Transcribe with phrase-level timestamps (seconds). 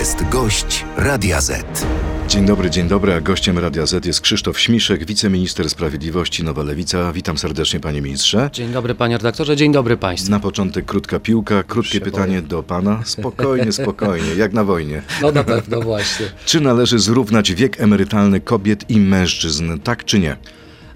[0.00, 1.86] jest gość Radia Z.
[2.28, 7.12] Dzień dobry, dzień dobry, a gościem Radia Z jest Krzysztof Śmiszek, wiceminister sprawiedliwości Nowa Lewica.
[7.12, 8.50] Witam serdecznie panie ministrze.
[8.52, 10.30] Dzień dobry panie redaktorze, dzień dobry państwu.
[10.30, 12.48] Na początek krótka piłka, krótkie się pytanie boję.
[12.48, 13.00] do pana.
[13.04, 15.02] Spokojnie, spokojnie, jak na wojnie.
[15.22, 16.26] No na pewno właśnie.
[16.46, 20.36] Czy należy zrównać wiek emerytalny kobiet i mężczyzn, tak czy nie?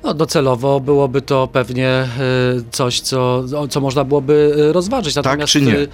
[0.04, 2.08] No docelowo byłoby to pewnie
[2.58, 5.14] y, coś, co, co można byłoby y, rozważyć.
[5.14, 5.86] Natomiast czy nie?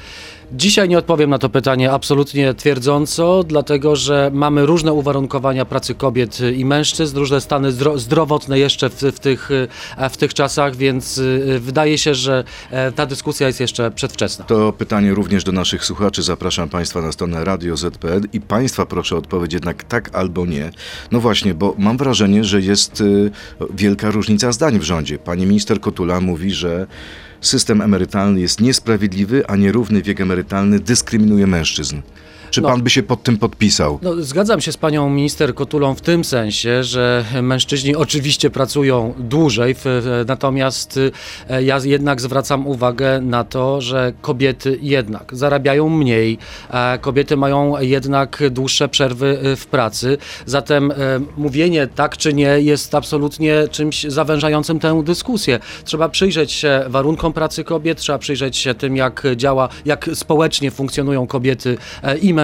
[0.52, 6.38] Dzisiaj nie odpowiem na to pytanie absolutnie twierdząco, dlatego że mamy różne uwarunkowania pracy kobiet
[6.56, 9.68] i mężczyzn, różne stany zdro zdrowotne jeszcze w, w, tych, y,
[10.10, 14.44] w tych czasach, więc y, wydaje się, że e, ta dyskusja jest jeszcze przedwczesna.
[14.44, 16.22] To pytanie również do naszych słuchaczy.
[16.22, 20.70] Zapraszam państwa na stronę Radio ZPL i państwa proszę o odpowiedź jednak tak albo nie.
[21.10, 23.02] No właśnie, bo mam wrażenie, że jest
[23.74, 25.18] wielka różnica zdań w rządzie.
[25.18, 26.86] Pani minister Kotula mówi, że
[27.40, 32.00] system emerytalny jest niesprawiedliwy, a nierówny wiek emerytalny dyskryminuje mężczyzn.
[32.50, 32.68] Czy No.
[32.68, 33.98] pan by się pod tym podpisał?
[34.02, 39.76] No, zgadzam się z panią minister Kotulą w tym sensie, że mężczyźni oczywiście pracują dłużej,
[40.26, 41.00] natomiast
[41.50, 46.38] e, ja jednak zwracam uwagę na to, że kobiety jednak zarabiają mniej,
[47.00, 50.18] kobiety mają jednak dłuższe przerwy e, w pracy.
[50.46, 50.94] Zatem e,
[51.36, 55.58] mówienie tak czy nie jest absolutnie czymś zawężającym tę dyskusję.
[55.84, 61.26] Trzeba przyjrzeć się warunkom pracy kobiet, trzeba przyjrzeć się tym, jak działa, jak społecznie funkcjonują
[61.26, 61.78] kobiety
[62.22, 62.39] i mężczyźni,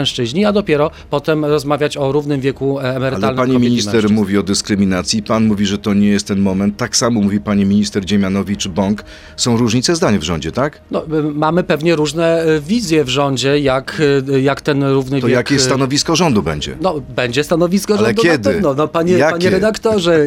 [0.47, 5.23] a dopiero potem rozmawiać o równym wieku e, emerytalnym Ale pani minister mówi o dyskryminacji,
[5.23, 6.77] pan mówi, że to nie jest ten moment.
[6.77, 9.05] Tak samo mówi pani minister Dziemianowicz-Bąk.
[9.37, 10.81] Są różnice zdań w rządzie, tak?
[10.91, 15.27] No, y, mamy pewnie różne y, wizje w rządzie, jak, y, jak ten równy To
[15.27, 15.37] wiek...
[15.37, 16.77] jakie y, stanowisko rządu będzie?
[16.81, 18.49] No, będzie stanowisko Ale rządu kiedy?
[18.49, 18.75] na pewno.
[18.75, 19.33] No, panie, Jakie?
[19.33, 20.27] panie redaktorze,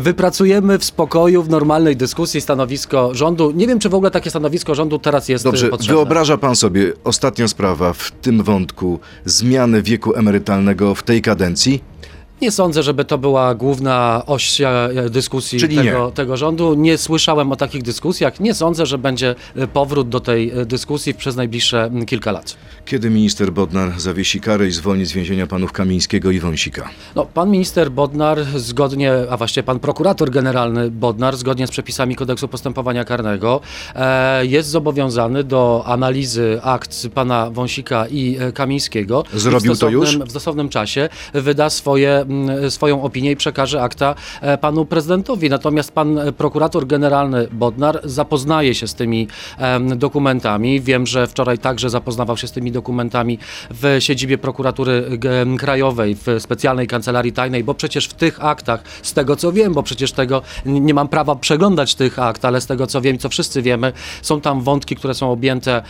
[0.00, 3.50] wypracujemy w spokoju, w normalnej dyskusji stanowisko rządu.
[3.50, 5.94] Nie wiem, czy w ogóle takie stanowisko rządu teraz jest Dobrze, potrzebne.
[5.94, 11.82] wyobraża pan sobie, ostatnia sprawa w tym wątku, zmiany wieku emerytalnego w tej kadencji?
[12.42, 14.68] Nie sądzę, żeby to była główna oś e,
[15.10, 16.74] dyskusji Czyli tego, tego rządu.
[16.74, 18.40] Nie słyszałem o takich dyskusjach.
[18.40, 22.56] Nie sądzę, że będzie e, powrót do tej e, dyskusji przez najbliższe kilka lat.
[22.84, 26.88] Kiedy minister Bodnar zawiesi karę i zwolni z więzienia panów Kamińskiego i Wąsika?
[27.14, 32.48] No, pan minister Bodnar zgodnie, a właściwie pan prokurator generalny Bodnar zgodnie z przepisami kodeksu
[32.48, 33.60] postępowania karnego
[33.94, 39.24] e, jest zobowiązany do analizy akt pana Wąsika i e, Kamińskiego.
[39.32, 40.18] Zrobił to już?
[40.18, 42.24] W stosownym czasie wyda swoje,
[42.68, 45.50] swoją opinię i przekaże akta e, panu prezydentowi.
[45.50, 49.28] Natomiast pan e, prokurator generalny Bodnar zapoznaje się z tymi
[49.96, 50.80] dokumentami.
[50.80, 53.38] Wiem, że wczoraj także zapoznawał się z tymi dokumentami
[53.70, 55.18] w siedzibie prokuratury
[55.58, 59.82] krajowej, w specjalnej kancelarii tajnej, bo przecież w tych aktach, z tego co wiem, bo
[59.82, 63.62] przecież tego nie mam prawa przeglądać tych akt, ale z tego co wiem, co wszyscy
[63.62, 63.92] wiemy,
[64.22, 65.82] są tam wątki, które są objęte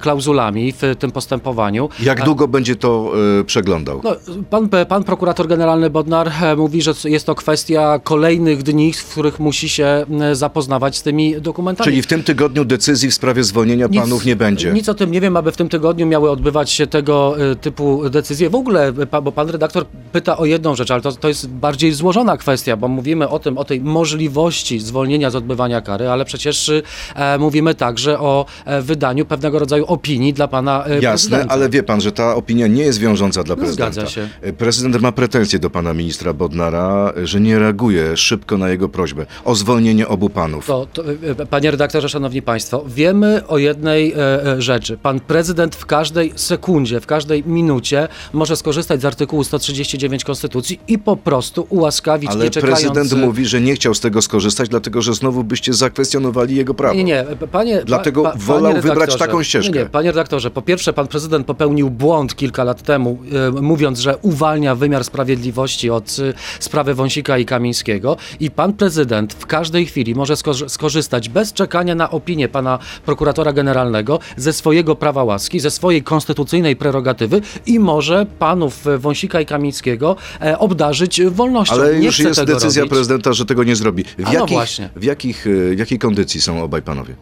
[0.00, 1.88] klauzulami w tym postępowaniu.
[2.00, 4.00] Jak długo będzie to e, przeglądał?
[4.04, 4.16] no,
[4.50, 9.40] pan, pan prokurator generalny Bodnar e, mówi, że jest to kwestia kolejnych dni, w których
[9.40, 11.84] musi się m, zapoznawać z tymi dokumentami.
[11.84, 14.72] Czyli w tym tygodniu decyzji w sprawie zwolnienia Nic- panów nie będzie?
[14.72, 18.10] Nic o tym nie wiem, aby w tym tygodniu miały odbywać się tego e, typu
[18.10, 18.50] decyzje.
[18.50, 21.92] W ogóle, e, bo pan redaktor pyta o jedną rzecz, ale to, to jest bardziej
[21.92, 26.70] złożona kwestia, bo mówimy o tym, o tej możliwości zwolnienia z odbywania kary, ale przecież
[27.14, 31.54] e, mówimy także o e, wydaniu pewnego rodzaju opinii dla pana e, Jasne, prezydenta.
[31.54, 33.92] ale wie pan, że ta opinia nie jest wiążąca dla No, prezydenta.
[33.92, 34.28] zgadza się.
[34.58, 39.54] Prezydent ma pretensje do pana ministra Bodnara, że nie reaguje szybko na jego prośbę o
[39.54, 40.66] zwolnienie obu panów.
[40.66, 41.02] To, to,
[41.40, 44.16] e, panie redaktorze, szanowni państwo, wiemy o jednej e,
[44.46, 44.98] e, rzeczy.
[45.02, 50.98] Pan prezydent w każdej sekundzie, w każdej minucie może skorzystać z artykułu 139 Konstytucji i
[50.98, 52.80] po prostu ułaskawić, Ale nie czekając...
[52.80, 56.94] prezydent mówi, że nie chciał z tego skorzystać, dlatego że znowu byście zakwestionowali jego prawo.
[56.94, 57.82] Nie, nie, panie.
[57.84, 59.72] Dlatego pa- wolał panie wybrać taką ścieżkę.
[59.72, 63.18] Nie, nie, panie redaktorze, po pierwsze, pan prezydent popełnił błąd kilka lat temu,
[63.56, 65.57] e, mówiąc, że uwalnia wymiar sprawiedliwości
[65.92, 68.16] od e, sprawy Wąsika i Kamińskiego.
[68.40, 73.52] I pan prezydent w każdej chwili może skorzy- skorzystać bez czekania na opinię pana prokuratora
[73.52, 79.46] generalnego ze swojego prawa łaski, ze swojej konstytucyjnej prerogatywy i może panów e, Wąsika i
[79.46, 81.74] Kamińskiego e, obdarzyć wolnością.
[81.74, 82.90] Ale nie już jest decyzja robić.
[82.90, 84.04] prezydenta, że tego nie zrobi.
[84.04, 84.88] W, A no jakich, właśnie.
[84.96, 87.14] w, jakich, e, w jakiej kondycji są obaj panowie?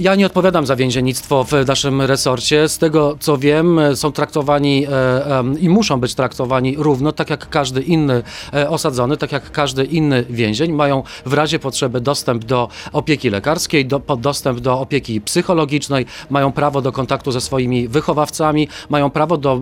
[0.00, 2.68] Ja nie odpowiadam za więziennictwo w naszym resorcie.
[2.68, 7.30] Z tego co wiem, e, są traktowani e, em, i muszą być traktowani równo, tak
[7.30, 8.22] jak każdy inny
[8.54, 10.72] e, osadzony, tak jak każdy inny więzień.
[10.72, 16.82] Mają w razie potrzeby dostęp do opieki lekarskiej, do, dostęp do opieki psychologicznej, mają prawo
[16.82, 19.60] do kontaktu ze swoimi wychowawcami, mają prawo do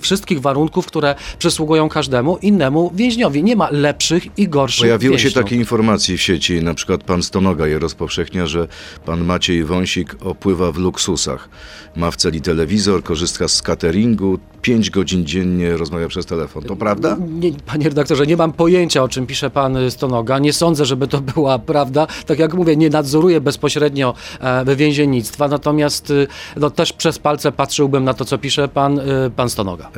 [0.00, 3.44] wszystkich warunków, które przysługują każdemu innemu więźniowi.
[3.44, 5.44] Nie ma lepszych i gorszych Pojawiły się więźniów.
[5.44, 8.68] takie informacje w sieci, na przykład pan Stonoga je rozpowszechnia, że
[9.04, 11.48] pan Maciej Maciej Wąsik opływa w luksusach.
[11.96, 16.62] Ma w celi telewizor, korzysta z cateringu, 5 godzin dziennie rozmawia przez telefon.
[16.62, 17.16] To prawda?
[17.28, 20.38] Nie, panie redaktorze, nie mam pojęcia, o czym pisze pan Stonoga.
[20.38, 22.06] Nie sądzę, żeby to była prawda.
[22.26, 26.26] Tak jak mówię, nie nadzoruję bezpośrednio e, więziennictwa, natomiast y,
[26.56, 29.90] no, też przez palce patrzyłbym na to, co pisze pan, y, pan Stonoga.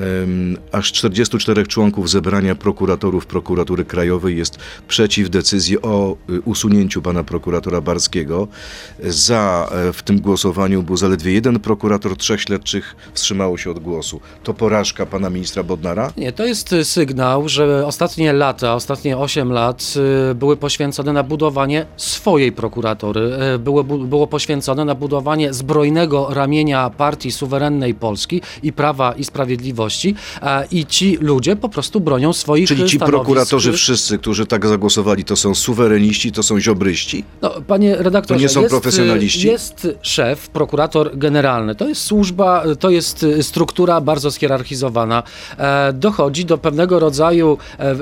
[0.72, 4.58] Aż 44 członków zebrania prokuratorów prokuratury krajowej jest
[4.88, 8.48] przeciw decyzji o y, usunięciu pana prokuratora Barskiego.
[9.04, 14.20] Za e, w tym głosowaniu był zaledwie jeden prokurator, trzech śledczych wstrzymało się od głosu.
[14.42, 16.12] To porażka pana ministra Bodnara?
[16.16, 19.94] Nie, to jest y, sygnał, że ostatnie lata, ostatnie 8 lat
[20.30, 23.30] y, były poświęcone na budowanie swojej prokuratury.
[23.58, 30.66] Było, było poświęcone na budowanie zbrojnego ramienia partii suwerennej Polski i Prawa i Sprawiedliwości e,
[30.70, 33.16] i ci ludzie po prostu bronią swoich Czyli ci stanowisk.
[33.16, 37.24] prokuratorzy wszyscy, którzy tak zagłosowali, to są suwereniści, to są ziobryści?
[37.42, 39.23] No, panie redaktorze, To nie są jest, profesjonaliści?
[39.44, 41.74] Jest szef, prokurator generalny.
[41.74, 45.22] To jest służba, to jest y, struktura bardzo schierarchizowana.
[45.58, 47.96] E, dochodzi do pewnego rodzaju e,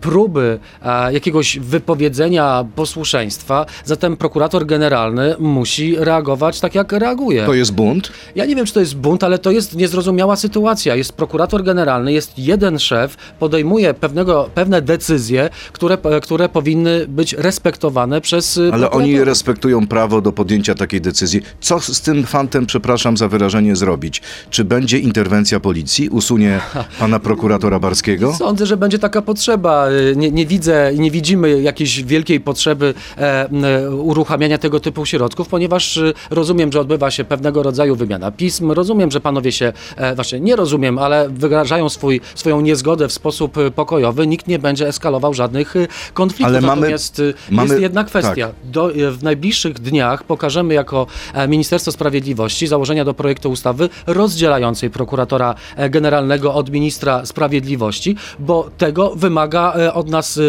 [0.00, 3.66] próby e, jakiegoś wypowiedzenia posłuszeństwa.
[3.84, 7.46] Zatem prokurator generalny musi reagować tak, jak reaguje.
[7.46, 8.12] To jest bunt?
[8.34, 10.96] Ja nie wiem, czy to jest bunt, ale to jest niezrozumiała sytuacja.
[10.96, 18.20] Jest prokurator generalny, jest jeden szef, podejmuje pewnego, pewne decyzje, które, które powinny być respektowane
[18.20, 21.42] przez y, Ale oni respektują prawo do podjęcia takiej decyzji.
[21.60, 24.22] Co z tym fantem, przepraszam za wyrażenie, zrobić?
[24.50, 26.08] Czy będzie interwencja policji?
[26.08, 26.60] Usunie
[26.98, 28.34] pana prokuratora Barskiego?
[28.34, 29.88] Sądzę, że będzie taka potrzeba.
[29.90, 35.06] Y, Nie, nie widzę i nie widzimy jakiejś wielkiej potrzeby e, e, uruchamiania tego typu
[35.06, 38.70] środków, ponieważ y, rozumiem, że odbywa się pewnego rodzaju wymiana pism.
[38.70, 43.56] Rozumiem, że panowie się, e, właśnie nie rozumiem, ale wyrażają swój, swoją niezgodę w sposób
[43.58, 44.26] y, pokojowy.
[44.26, 45.74] Nikt nie będzie eskalował żadnych
[46.14, 46.46] konfliktów.
[46.46, 48.46] Ale mamy- Natomiast mamy- jest jedna kwestia.
[48.46, 48.54] tak.
[48.64, 55.54] Do, w najbliższych dniach pokażemy jako e, Ministerstwo Sprawiedliwości założenia do projektu ustawy rozdzielającej prokuratora
[55.76, 60.40] e, generalnego od ministra sprawiedliwości, bo tego wymaga e, od nas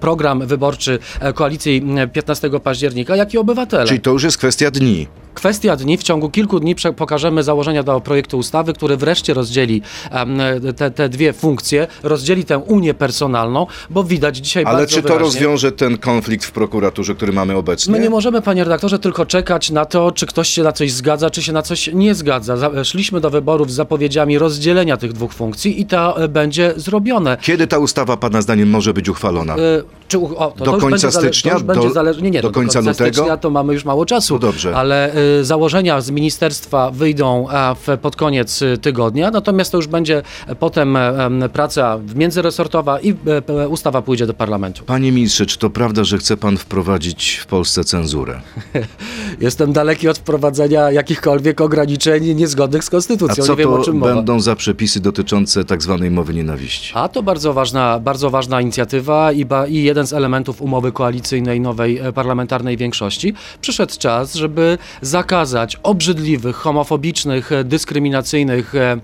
[0.00, 0.98] program wyborczy
[1.34, 3.86] koalicji m, 15 października, jak i obywatele.
[3.86, 5.06] Czyli to już jest kwestia dni.
[5.34, 9.82] Kwestia dni, w ciągu kilku dni pokażemy założenia do projektu ustawy, który wreszcie rozdzieli
[10.76, 15.08] te, te dwie funkcje, rozdzieli tę unię personalną, bo widać dzisiaj Ale bardzo czy to
[15.08, 17.92] wyraźnie, rozwiąże ten konflikt w prokuraturze, który mamy obecnie?
[17.92, 21.30] My nie możemy, panie redaktorze, tylko czekać na to, czy ktoś się na coś zgadza,
[21.30, 22.56] czy się na coś nie zgadza.
[22.56, 27.36] Za- Szliśmy do wyborów z zapowiedziami rozdzielenia tych dwóch funkcji i to e, będzie zrobione.
[27.40, 29.54] Kiedy ta ustawa, pana zdaniem, może być uchwalona?
[29.54, 29.58] E,
[30.08, 31.54] Czy, o, to Do to końca zale- stycznia?
[31.54, 32.94] To Do- zale- nie, nie, do no, końca lutego?
[33.14, 34.34] stycznia to mamy już mało czasu.
[34.34, 34.76] No dobrze.
[34.76, 39.86] Ale e, założenia z ministerstwa wyjdą e, w, pod koniec e, tygodnia, natomiast to już
[39.86, 40.22] będzie
[40.58, 43.14] potem e, praca międzyresortowa i
[43.62, 44.84] e, ustawa pójdzie do parlamentu.
[44.84, 48.40] Panie ministrze, czy to prawda, że chce pan wprowadzić w Polsce cenzurę?
[49.40, 53.44] Jestem daleki od wprowadzenia jakichkolwiek ograniczeń niezgodnych z A konstytucją.
[53.44, 54.14] co nie wiem, to czym mowa.
[54.14, 56.92] będą za przepisy dotyczące tak zwanej mowy nienawiści?
[56.96, 61.60] A to bardzo ważna, bardzo ważna inicjatywa i, ba, i jeden z elementów umowy koalicyjnej
[61.60, 63.34] nowej parlamentarnej większości.
[63.60, 64.78] Przyszedł czas, żeby
[65.14, 69.00] zakazać obrzydliwych, homofobicznych, e, dyskryminacyjnych e,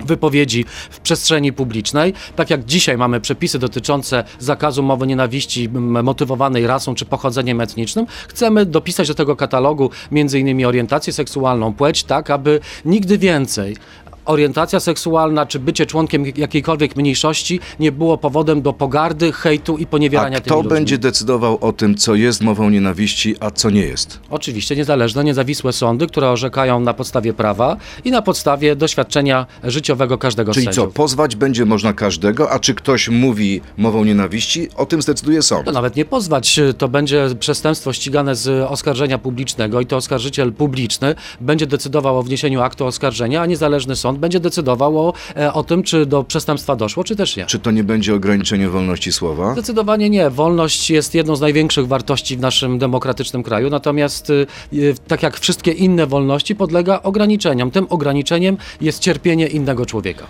[0.00, 2.14] wypowiedzi w przestrzeni publicznej.
[2.36, 5.68] Tak jak dzisiaj mamy przepisy dotyczące zakazu mowy nienawiści
[6.02, 10.66] motywowanej rasą czy pochodzeniem etnicznym, chcemy dopisać do tego katalogu m.in.
[10.66, 13.76] orientację seksualną, płeć, tak aby nigdy więcej
[14.24, 19.86] orientacja seksualna czy bycie członkiem jakiejkolwiek mniejszości nie było powodem do pogardy, hejtu i A
[19.86, 20.70] poniewierania kto tymi ludźmi.
[20.70, 24.20] będzie decydował o tym, co jest mową nienawiści, a co nie jest?
[24.30, 30.52] Oczywiście niezależne, niezawisłe sądy, które orzekają na podstawie prawa i na podstawie doświadczenia życiowego każdego
[30.52, 35.02] z Czyli co, pozwać będzie można każdego, a czy ktoś mówi mową nienawiści, o tym
[35.02, 35.66] zdecyduje sąd.
[35.66, 41.14] To nawet nie pozwać, to będzie przestępstwo ścigane z oskarżenia publicznego i to oskarżyciel publiczny
[41.40, 45.82] będzie decydował o wniesieniu aktu oskarżenia, a niezależny sąd będzie decydował o, e, o tym,
[45.82, 47.46] czy do przestępstwa doszło, czy też nie.
[47.46, 49.52] Czy to nie będzie ograniczenie wolności słowa?
[49.52, 50.30] Zdecydowanie nie.
[50.30, 55.40] Wolność jest jedną z największych wartości w naszym demokratycznym kraju, natomiast y, y, tak jak
[55.40, 57.70] wszystkie inne wolności podlega ograniczeniom.
[57.70, 60.26] Tym ograniczeniem jest cierpienie innego człowieka.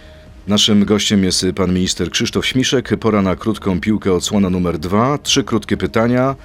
[0.48, 2.96] Naszym gościem jest pan minister Krzysztof Śmiszek.
[3.00, 5.18] Pora na krótką piłkę, odsłona numer dwa.
[5.18, 6.36] Trzy krótkie pytania.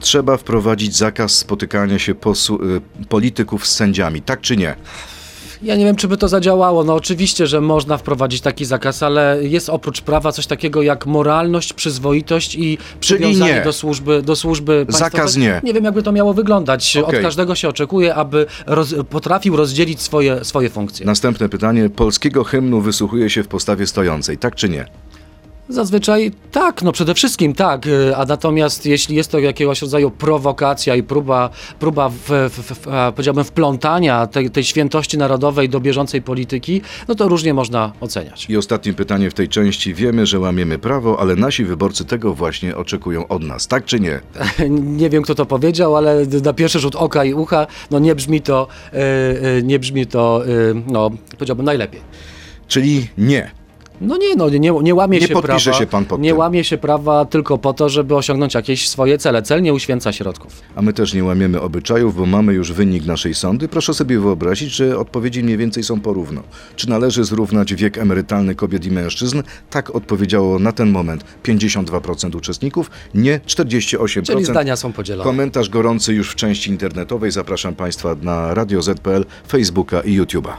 [0.00, 4.76] Trzeba wprowadzić zakaz spotykania się posu- polityków z sędziami, tak czy nie?
[5.62, 6.84] Ja nie wiem, czy by to zadziałało.
[6.84, 11.72] No oczywiście, że można wprowadzić taki zakaz, ale jest oprócz prawa coś takiego jak moralność,
[11.72, 13.62] przyzwoitość i przywiązanie nie.
[13.62, 15.48] do służby, do służby Zakaz państwowej.
[15.48, 15.60] nie.
[15.64, 16.96] Nie wiem, jakby to miało wyglądać.
[16.96, 17.18] Okej.
[17.18, 21.06] Od każdego się oczekuje, aby roz, potrafił rozdzielić swoje, swoje funkcje.
[21.06, 21.90] Następne pytanie.
[21.90, 24.86] Polskiego hymnu wysłuchuje się w postawie stojącej, tak czy nie?
[25.72, 30.96] Zazwyczaj tak, no przede wszystkim tak, y, a natomiast jeśli jest to jakiegoś rodzaju prowokacja
[30.96, 36.80] i próba, próba w, w, w, powiedziałbym wplątania tej, tej świętości narodowej do bieżącej polityki,
[37.08, 38.46] no to różnie można oceniać.
[38.50, 39.94] I ostatnie pytanie w tej części.
[39.94, 44.20] Wiemy, że łamiemy prawo, ale nasi wyborcy tego właśnie oczekują od nas, tak czy nie?
[45.02, 48.40] Nie wiem, kto to powiedział, ale na pierwszy rzut oka i ucha, no nie brzmi
[48.40, 48.98] to, y,
[49.58, 52.00] y, nie brzmi to, y, no powiedziałbym najlepiej.
[52.68, 53.61] Czyli nie.
[54.02, 55.78] No nie, no nie, nie łamie Nie się podpisze prawa.
[55.78, 56.38] się pan pod nie tym.
[56.38, 59.42] łamie się prawa tylko po to, żeby osiągnąć jakieś swoje cele.
[59.42, 60.60] Cel nie uświęca środków.
[60.76, 63.68] A my też nie łamiemy obyczajów, bo mamy już wynik naszej sądy.
[63.68, 66.42] Proszę sobie wyobrazić, że odpowiedzi mniej więcej są porówno.
[66.76, 69.42] Czy należy zrównać wiek emerytalny kobiet i mężczyzn?
[69.70, 74.22] Tak odpowiedziało na ten moment 52% uczestników, nie 48%.
[74.26, 75.24] Czyli zdania są podzielone.
[75.30, 77.30] Komentarz gorący już w części internetowej.
[77.30, 80.52] Zapraszam Państwa na Radio Z.pl, Facebooka i YouTube'a.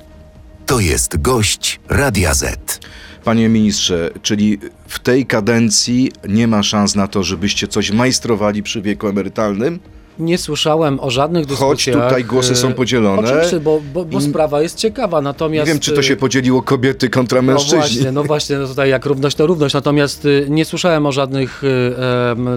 [0.66, 2.80] To jest gość Radia Z.
[3.24, 8.82] Panie ministrze, czyli w tej kadencji nie ma szans na to, żebyście coś majstrowali przy
[8.82, 9.80] wieku emerytalnym?
[10.20, 12.04] Nie słyszałem o żadnych dyskusjach.
[12.04, 13.30] tutaj głosy są e, podzielone.
[13.34, 15.68] Oczywiście, bo, bo, bo I- sprawa jest ciekawa, Nie natomiast...
[15.68, 17.78] wiem, czy to się e, podzieliło kobiety kontra No mężczyźni.
[17.78, 21.64] właśnie, no właśnie, no tutaj jak równość to równość, natomiast y, nie słyszałem o żadnych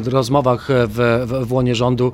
[0.07, 2.13] rozmowach w, w, w łonie rządu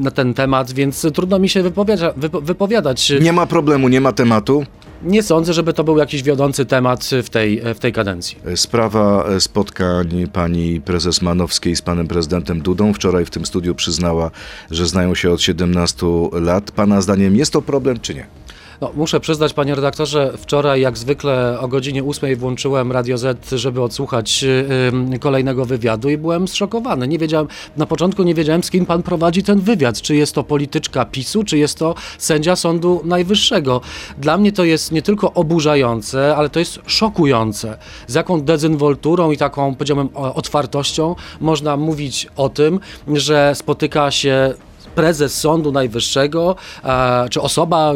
[0.00, 3.12] na ten temat, więc trudno mi się wypowiada, wypo, wypowiadać.
[3.20, 4.64] Nie ma problemu, nie ma tematu.
[5.04, 8.38] Nie sądzę, żeby to był jakiś wiodący temat w tej, w tej kadencji.
[8.56, 14.30] Sprawa spotkań pani prezes Manowskiej z panem prezydentem Dudą wczoraj w tym studiu przyznała,
[14.70, 16.70] że znają się od 17 lat.
[16.70, 18.26] Pana zdaniem jest to problem, czy nie?
[18.84, 23.82] No, muszę przyznać, panie redaktorze, wczoraj jak zwykle o godzinie 8 włączyłem Radio Z, żeby
[23.82, 24.66] odsłuchać y,
[25.14, 27.08] y, kolejnego wywiadu i byłem zszokowany.
[27.08, 30.00] Nie wiedziałem, na początku nie wiedziałem, z kim pan prowadzi ten wywiad.
[30.00, 33.80] Czy jest to polityczka PiSu, czy jest to sędzia Sądu Najwyższego.
[34.18, 37.78] Dla mnie to jest nie tylko oburzające, ale to jest szokujące.
[38.06, 44.54] Z jaką dezynwolturą i taką, powiedziałbym, otwartością można mówić o tym, że spotyka się
[44.94, 47.94] prezes Sądu Najwyższego, e, czy osoba,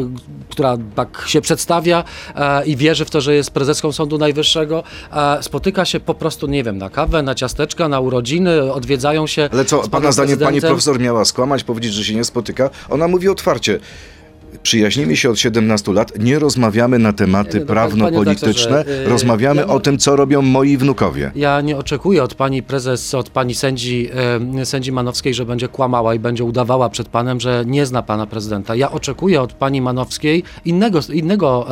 [0.49, 2.03] która tak się przedstawia
[2.35, 6.47] e, i wierzy w to, że jest prezeską Sądu Najwyższego, e, spotyka się po prostu,
[6.47, 9.49] nie wiem, na kawę, na ciasteczka, na urodziny, odwiedzają się.
[9.53, 12.69] Ale co, pana zdaniem pani profesor miała skłamać, powiedzieć, że się nie spotyka?
[12.89, 13.79] Ona mówi otwarcie.
[14.63, 19.79] Przyjaźnimy się od 17 lat, nie rozmawiamy na tematy no, prawno-polityczne, yy, rozmawiamy ja o
[19.79, 21.31] tym, co robią moi wnukowie.
[21.35, 24.09] Ja nie oczekuję od pani prezes, od pani sędzi,
[24.63, 28.75] sędzi Manowskiej, że będzie kłamała i będzie udawała przed panem, że nie zna pana prezydenta.
[28.75, 31.67] Ja oczekuję od pani Manowskiej innego, innego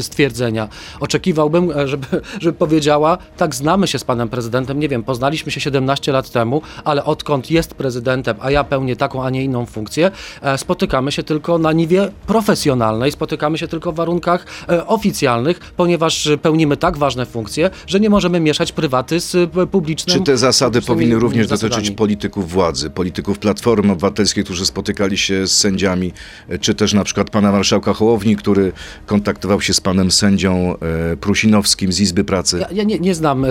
[0.00, 0.68] stwierdzenia.
[1.00, 2.06] Oczekiwałbym, e, żeby,
[2.42, 6.62] żeby powiedziała, tak znamy się z panem prezydentem, nie wiem, poznaliśmy się 17 lat temu,
[6.84, 10.10] ale odkąd jest prezydentem, a ja pełnię taką, a nie inną funkcję,
[10.42, 16.26] e, spotykamy się tylko na niwie profesjonalnej, spotykamy się tylko w warunkach e, oficjalnych, ponieważ
[16.26, 20.18] e, pełnimy tak ważne funkcje, że nie możemy mieszać prywaty z e, publicznym.
[20.18, 21.70] Czy te zasady powinny również zasadami.
[21.70, 26.12] dotyczyć polityków władzy, polityków Platformy Obywatelskiej, którzy spotykali się z sędziami,
[26.60, 28.72] czy też na przykład pana marszałka Hołowni, który
[29.06, 30.74] kontaktował się z panem sędzią
[31.20, 32.58] Prusinowskim z Izby Pracy?
[32.60, 33.46] Ja, ja nie, nie znam,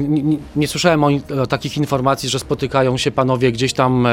[0.00, 1.10] nie, nie, słyszałem o,
[1.42, 4.06] o takich informacji, że spotykają się panowie gdzieś tam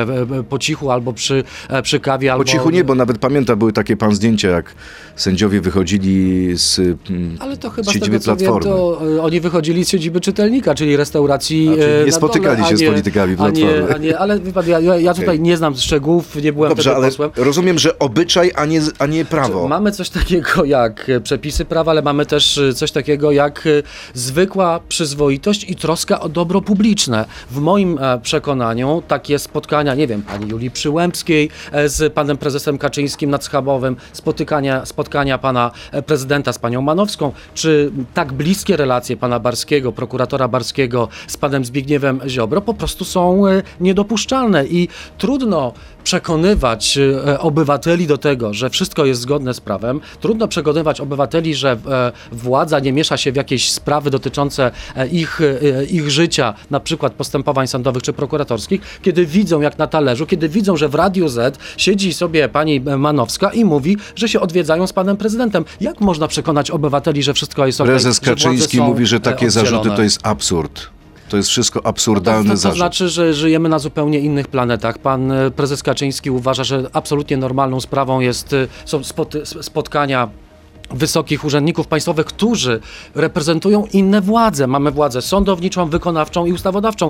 [0.49, 1.43] po cichu albo przy,
[1.83, 2.27] przy kawie.
[2.27, 2.45] Po albo...
[2.45, 4.75] cichu nie, bo nawet pamięta, były takie pan zdjęcia, jak
[5.15, 8.70] sędziowie wychodzili z mm, Ale to chyba z z siedziby tego co wiem, Platformy.
[8.70, 11.70] to e, oni wychodzili z siedziby czytelnika, czyli restauracji.
[11.70, 13.96] A, czyli e, nie spotykali dole, się a z nie- politykami a nie, Platformy.
[13.96, 17.32] a nie, Ale pan, ja, ja tutaj nie znam szczegółów, nie byłem Dobrze, ale posłem.
[17.36, 19.68] rozumiem, że obyczaj, a nie, a nie prawo.
[19.68, 23.68] Mamy coś takiego jak e, przepisy prawa, ale mamy też coś takiego jak
[24.13, 27.25] zwykła przyzwoitość i troska o dobro publiczne.
[27.51, 31.50] W moim przekonaniu takie spotkania, nie wiem, pani Julii Przyłębskiej
[31.86, 37.91] z panem prezesem Kaczyńskim nad Schabowym, spotykania, spotkania pana e, prezydenta z panią Manowską, czy
[38.13, 43.63] tak bliskie relacje pana Barskiego, prokuratora Barskiego z panem Zbigniewem Ziobro po prostu są e,
[43.79, 44.65] niedopuszczalne?
[44.65, 50.01] I trudno przekonywać e, obywateli do tego, że wszystko jest zgodne z prawem.
[50.19, 55.41] Trudno przekonywać obywateli, że e, władza nie miesza się w jakieś sprawy dotyczące e, ich,
[55.89, 60.77] ich życia, na przykład postępowań sądowych czy prokuratorskich, kiedy widzą jak na talerzu, kiedy widzą,
[60.77, 65.17] że w Radiu Z siedzi sobie pani Manowska i mówi, że się odwiedzają z panem
[65.17, 65.65] prezydentem.
[65.81, 67.88] Jak można przekonać obywateli, że wszystko jest ok?
[67.88, 69.98] Prezes Kaczyński mówi, że takie zarzuty oddzielone?
[69.98, 70.92] to jest absurd.
[71.33, 72.77] To jest wszystko To, absurdalny to, to zarzut.
[72.77, 74.97] znaczy, że żyjemy na zupełnie innych planetach.
[74.97, 79.01] Pan e, prezes Kaczyński uważa, że absolutnie normalną sprawą jest, e, są
[79.61, 80.29] spotkania
[80.93, 82.79] wysokich urzędników państwowych, którzy
[83.15, 84.67] reprezentują inne władze.
[84.67, 87.09] Mamy władzę sądowniczą, wykonawczą i ustawodawczą.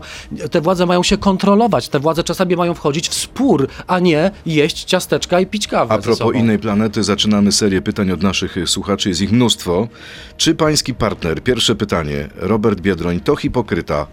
[0.51, 4.83] Te władze mają się kontrolować, te władze czasami mają wchodzić w spór, a nie jeść
[4.83, 9.21] ciasteczka i pić kawę A propos innej planety, zaczynamy serię pytań od naszych słuchaczy, jest
[9.21, 9.87] ich mnóstwo.
[10.37, 14.07] Czy pański partner, pierwsze pytanie, Robert Biedroń, to hipokryta?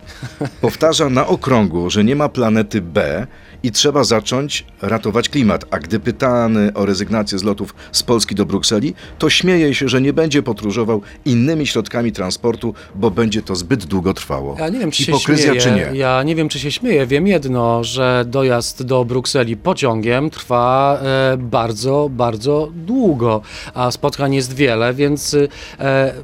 [0.61, 3.27] Powtarza na okrągło, że nie ma planety B
[3.63, 5.65] i trzeba zacząć ratować klimat.
[5.71, 10.01] A gdy pytany o rezygnację z lotów z Polski do Brukseli, to śmieje się, że
[10.01, 14.57] nie będzie podróżował innymi środkami transportu, bo będzie to zbyt długo trwało.
[14.59, 15.61] Ja nie wiem, czy się Hipokryzja śmieję.
[15.61, 15.99] czy nie?
[15.99, 17.07] Ja nie wiem, czy się śmieję.
[17.07, 23.43] Wiem jedno, że dojazd do Brukseli pociągiem trwa e, bardzo, bardzo długo,
[23.75, 25.37] a spotkań jest wiele, więc
[25.79, 26.15] e,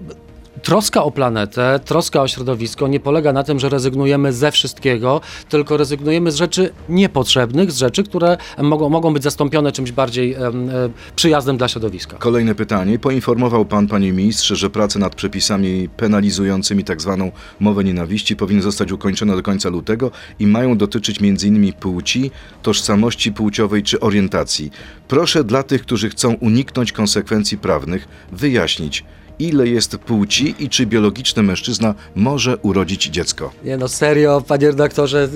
[0.66, 5.76] Troska o planetę, troska o środowisko nie polega na tym, że rezygnujemy ze wszystkiego, tylko
[5.76, 10.36] rezygnujemy z rzeczy niepotrzebnych, z rzeczy, które mogą, mogą być zastąpione czymś bardziej
[11.16, 12.16] przyjaznym dla środowiska.
[12.16, 12.98] Kolejne pytanie.
[12.98, 17.30] Poinformował pan, panie ministrze, że prace nad przepisami penalizującymi tzw.
[17.60, 21.72] mowę nienawiści powinny zostać ukończone do końca lutego i mają dotyczyć m.in.
[21.72, 22.30] płci,
[22.62, 24.70] tożsamości płciowej czy orientacji.
[25.08, 29.04] Proszę dla tych, którzy chcą uniknąć konsekwencji prawnych, wyjaśnić,
[29.38, 33.52] ile jest płci i czy biologiczny mężczyzna może urodzić dziecko.
[33.64, 35.28] Nie no, serio, panie redaktorze,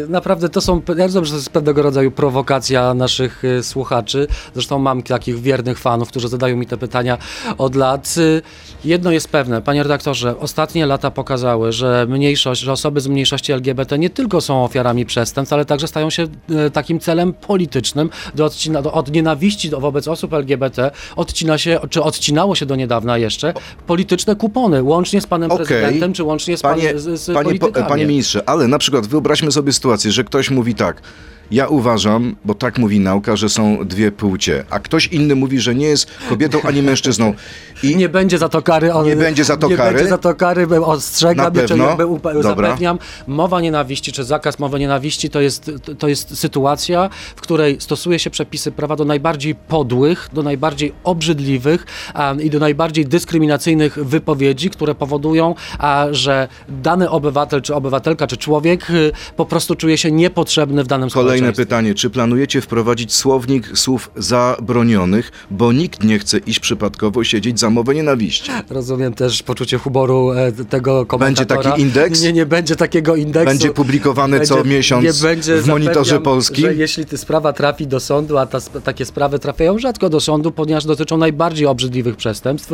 [0.00, 4.26] yy, naprawdę to są, ja rozumiem, że to jest pewnego rodzaju prowokacja naszych yy, słuchaczy,
[4.54, 7.18] zresztą mam takich wiernych fanów, którzy zadają mi te pytania
[7.58, 8.16] od lat.
[8.16, 8.42] Yy,
[8.84, 13.98] jedno jest pewne, panie redaktorze, ostatnie lata pokazały, że mniejszość, że osoby z mniejszości LGBT
[13.98, 18.82] nie tylko są ofiarami przestępstw, ale także stają się yy, takim celem politycznym do odcina,
[18.82, 23.54] do, od nienawiści wobec osób LGBT odcina się, czy odcinało się do niedawna jeszcze
[23.86, 25.66] polityczne kupony, łącznie z panem Okej.
[25.66, 27.88] prezydentem, czy łącznie z, pan, Panie, z, z panie, po- politykami.
[27.88, 31.02] panie ministrze, ale na przykład wyobraźmy sobie sytuację, że ktoś mówi tak.
[31.50, 35.74] Ja uważam, bo tak mówi nauka, że są dwie płcie, a ktoś inny mówi, że
[35.74, 37.34] nie jest kobietą ani mężczyzną.
[37.82, 38.92] I Nie będzie za to kary.
[38.92, 39.94] On, Nie będzie za to nie kary?
[39.94, 41.84] będzie za to kary, ostrzegam, Na pewno?
[41.86, 42.98] jakby zapewniam.
[43.26, 48.30] Mowa nienawiści, czy zakaz mowy nienawiści to jest, to jest sytuacja, w której stosuje się
[48.30, 51.86] przepisy prawa do najbardziej podłych, do najbardziej obrzydliwych
[52.18, 58.36] um, i do najbardziej dyskryminacyjnych wypowiedzi, które powodują, a, że dany obywatel, czy obywatelka, czy
[58.36, 61.94] człowiek y, po prostu czuje się niepotrzebny w danym Kolejne pytanie.
[61.94, 67.94] Czy planujecie wprowadzić słownik słów zabronionych, bo nikt nie chce iść przypadkowo siedzieć za mowę
[67.94, 68.50] nienawiści?
[68.70, 71.62] Rozumiem też poczucie humoru e, tego komentatora.
[71.62, 72.22] taki indeks?
[72.22, 73.46] Nie, nie będzie takiego indeksu.
[73.46, 76.68] Będzie publikowany co miesiąc będzie, w Monitorze Polskim?
[76.76, 80.84] Jeśli ta sprawa trafi do sądu, a ta, takie sprawy trafiają rzadko do sądu, ponieważ
[80.84, 82.72] dotyczą najbardziej obrzydliwych przestępstw,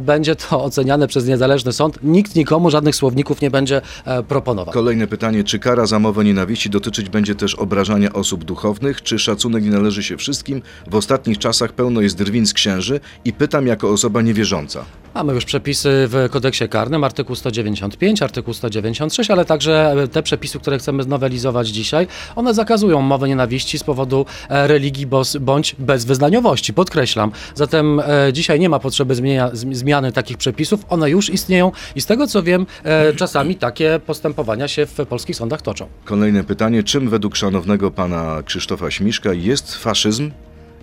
[0.00, 1.98] będzie to oceniane przez niezależny sąd.
[2.02, 4.74] Nikt nikomu żadnych słowników nie będzie e, proponował.
[4.74, 5.44] Kolejne pytanie.
[5.44, 9.02] Czy kara za mowę nienawiści dotyczyć będzie też obrażania osób duchownych?
[9.02, 10.62] Czy szacunek nie należy się wszystkim?
[10.90, 14.84] W ostatnich czasach pełno jest drwin z księży i pytam jako osoba niewierząca.
[15.14, 20.58] Mamy już przepisy w kodeksie karnym, artykuł 195, artykuł 196, ale także e, te przepisy,
[20.58, 25.06] które chcemy znowelizować dzisiaj, one zakazują mowy nienawiści z powodu e, religii
[25.40, 27.32] bądź bezwyznaniowości, podkreślam.
[27.54, 32.00] Zatem e, dzisiaj nie ma potrzeby zmienia, zm- zmiany takich przepisów, one już istnieją i
[32.00, 35.86] z tego co wiem, e, czasami takie postępowania się w polskich sądach toczą.
[36.04, 36.82] Kolejne pytanie.
[36.82, 40.30] Czym według szanownego pana Krzysztofa Śmiszka jest faszyzm?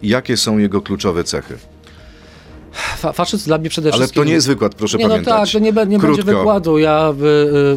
[0.03, 1.57] Jakie są jego kluczowe cechy?
[2.75, 4.23] Fa- faszyzm dla mnie przede Ale wszystkim...
[4.23, 5.51] to nie jest wykład, proszę Nie, no pamiętać.
[5.51, 6.77] tak, to nie, nie będzie wykładu.
[6.77, 7.13] Ja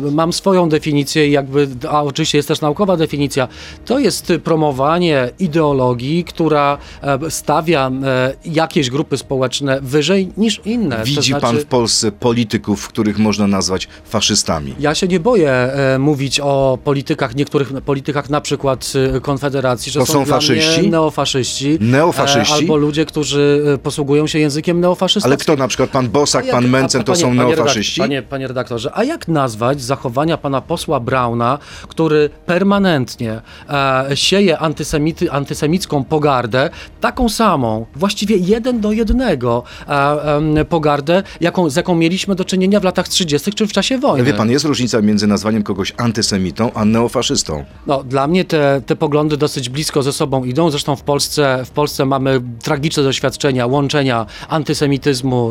[0.03, 3.49] y, y, mam swoją definicję i jakby, a oczywiście jest też naukowa definicja.
[3.85, 11.03] To jest y, promowanie ideologii, która e, stawia e, jakieś grupy społeczne wyżej niż inne.
[11.05, 14.75] Widzi to pan znaczy, w Polsce polityków, których można nazwać faszystami?
[14.81, 20.01] ja się nie boję e, mówić o politykach, niektórych politykach na przykład e, Konfederacji, że
[20.01, 20.91] To są dla faszyści?
[20.91, 21.79] Neofaszyści.
[21.81, 22.53] Neofaszyści?
[22.55, 25.33] Albo ludzie, którzy e, posługują się językiem neofaszystowskim.
[25.33, 28.01] Ale kto na przykład pan Bosak, jak- pan Mencen to panie- są neofaszyści?
[28.01, 35.33] Panie, panie redaktorze, a jak nazwać zachowania pana posła Brauna, który permanentnie e, sieje antysemity,
[35.33, 36.71] antysemicką pogardę,
[37.01, 39.93] taką samą, właściwie jeden do jednego e,
[40.37, 43.53] em, pogardę, jaką, z jaką mieliśmy do czynienia w latach 30.
[43.53, 44.25] czy w czasie wojny?
[44.25, 47.65] Wie pan, jest różnica między nazwaniem kogoś antysemitą, a neofaszystą.
[47.87, 50.71] No, dla mnie te, te poglądy dosyć blisko ze sobą idą.
[50.71, 54.78] Zresztą w Polsce, w Polsce mamy tragiczne doświadczenia łączenia antysemityzmu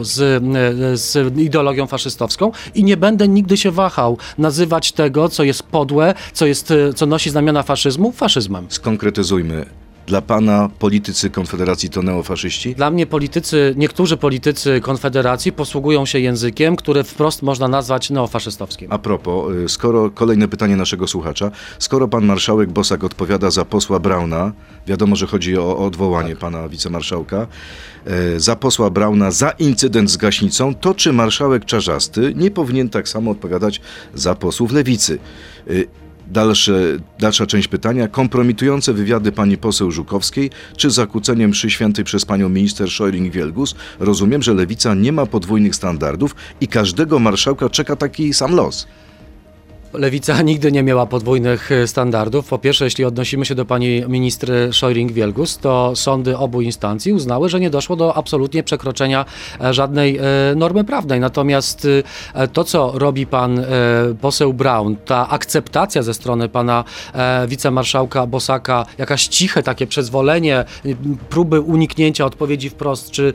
[0.04, 5.64] z, e, z ideologią faszystowską i nie będę nigdy się wahał nazywać tego, co jest
[5.64, 8.66] podłe, co, jest, e, co nosi znamiona faszyzmu, faszyzmem.
[8.70, 9.66] Skonkretyzujmy.
[10.08, 12.76] Dla pana politycy Konfederacji to neofaszyści?
[12.76, 18.92] Dla mnie politycy, niektórzy politycy Konfederacji posługują się językiem, który wprost można nazwać neofaszystowskim.
[18.92, 24.00] A propos, y, skoro kolejne pytanie naszego słuchacza, skoro pan marszałek Bosak odpowiada za posła
[24.00, 24.52] Brauna,
[24.88, 27.48] wiadomo, że chodzi o, odwołanie pana wicemarszałka,
[28.06, 33.10] e, za posła Brauna za incydent z gaśnicą, to czy marszałek Czarzasty nie powinien tak
[33.10, 33.82] samo odpowiadać
[34.14, 35.20] za posłów lewicy?
[36.32, 36.74] Dalsze,
[37.20, 38.08] dalsza część pytania.
[38.08, 43.76] Kompromitujące wywiady pani poseł Żukowskiej, czy zakłóceniem mszy świętej przez panią minister Szojring-Wielgus?
[44.00, 48.88] Rozumiem, że lewica nie ma podwójnych standardów i każdego marszałka czeka taki sam los.
[49.98, 52.48] Lewica nigdy nie miała podwójnych e, standardów.
[52.48, 57.60] Po pierwsze, jeśli odnosimy się do pani ministry Szojring-Wielgus, to sądy obu instancji uznały, że
[57.60, 59.26] nie doszło do absolutnie przekroczenia
[59.62, 60.22] e, żadnej e,
[60.56, 61.20] normy prawnej.
[61.20, 61.88] Natomiast
[62.54, 63.66] to, co robi pan
[64.22, 66.84] poseł Brown, ta akceptacja ze strony pana
[67.48, 70.98] wicemarszałka Bosaka, jakaś ciche takie przyzwolenie, y,
[71.30, 73.34] próby uniknięcia odpowiedzi wprost, czy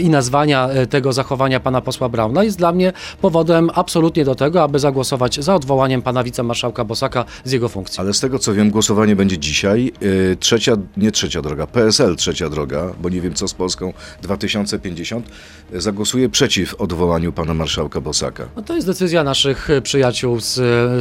[0.00, 4.78] i nazwania tego zachowania pana posła Brauna jest dla mnie powodem absolutnie do tego, aby
[4.78, 8.00] zagłosować za odwołaniem pana wicemarszałka Bosaka z jego funkcji.
[8.00, 9.92] Ale z tego co wiem, głosowanie będzie dzisiaj.
[10.00, 15.26] Yy, trzecia, nie trzecia droga, PSL trzecia droga, bo nie wiem co z Polską 2050,
[15.72, 18.48] yy, zagłosuje przeciw odwołaniu pana marszałka Bosaka.
[18.56, 20.54] No to jest decyzja naszych przyjaciół z,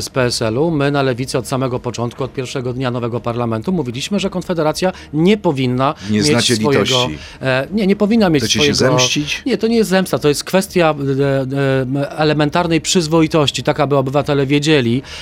[0.04, 0.72] z PSL-u.
[0.72, 5.38] My na lewicy od samego początku, od pierwszego dnia nowego parlamentu mówiliśmy, że Konfederacja nie
[5.38, 6.84] powinna Nie mieć znacie swojego...
[6.84, 7.18] litości.
[7.42, 8.98] E, nie, nie powinna mieć Chcecie się swojego...
[9.00, 9.44] zemścić?
[9.46, 14.46] Nie, to nie jest zemsta, to jest kwestia e, e, elementarnej przyzwoitości, tak aby obywatele
[14.46, 14.65] wiedzieli,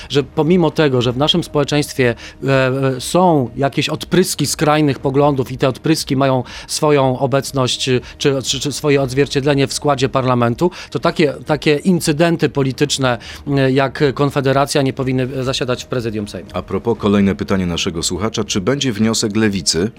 [0.08, 2.48] że pomimo tego, że w naszym społeczeństwie e,
[2.96, 8.60] e, są jakieś odpryski skrajnych poglądów i te odpryski mają swoją obecność e, czy, czy,
[8.60, 13.18] czy swoje odzwierciedlenie w składzie parlamentu, to takie, takie incydenty polityczne
[13.72, 16.50] jak Konfederacja nie powinny zasiadać w prezydium Sejmu.
[16.52, 18.44] A propos, kolejne pytanie naszego słuchacza.
[18.44, 19.90] Czy będzie wniosek lewicy,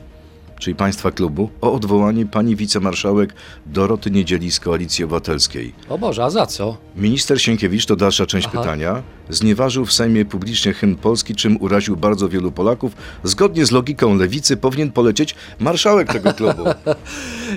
[0.60, 3.34] czyli państwa klubu, o odwołanie pani wicemarszałek
[3.65, 5.73] Doroty Niedzieli z Koalicji Obywatelskiej?
[5.89, 6.77] O Boże, a za co?
[6.95, 8.60] Minister Sienkiewicz, to dalsza część Aha.
[8.60, 12.91] pytania, znieważył w Sejmie publicznie hymn Polski, czym uraził bardzo wielu Polaków.
[13.23, 16.63] Zgodnie z logiką lewicy powinien polecieć marszałek tego klubu.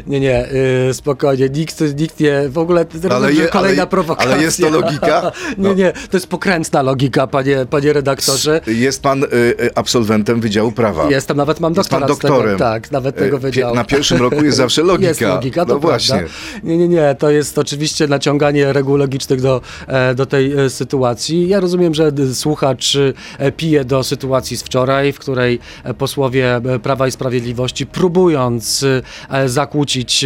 [0.06, 0.48] Nie, nie,
[0.86, 4.32] yy, spokojnie, nikt, nikt nie, w ogóle Ale, je, kolejna ale, prowokacja.
[4.32, 5.22] ale jest to logika?
[5.58, 5.68] No.
[5.68, 8.60] Nie, nie, to jest pokrętna logika, panie, panie redaktorze.
[8.66, 11.10] Jest pan y, y, absolwentem Wydziału Prawa.
[11.10, 12.58] Jestem, nawet mam Jest pan doktorat z tego, doktorem.
[12.58, 13.74] tak, nawet Y, tego wydziału.
[13.74, 15.08] Na pierwszym roku jest zawsze logika.
[15.08, 16.16] Jest logika, to no właśnie.
[16.18, 16.34] prawda.
[16.62, 21.48] Nie, nie, nie, to jest oczywiście naciąganie reguł logicznych do, e, do tej e, sytuacji.
[21.48, 22.96] Ja rozumiem, że słuchacz
[23.38, 28.84] e, pije do sytuacji z wczoraj, w której e, posłowie e, Prawa i Sprawiedliwości próbując
[29.30, 30.24] e, zakłócić